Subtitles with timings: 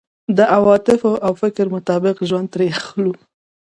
[0.37, 3.13] د عواطفو او فکر مطابق ژوند ترې اخلو.